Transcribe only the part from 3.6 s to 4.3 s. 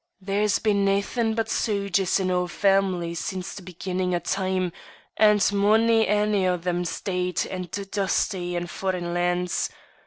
be ginnin' o'